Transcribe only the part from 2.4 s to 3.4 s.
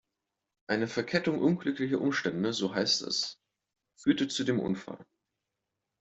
so heißt es,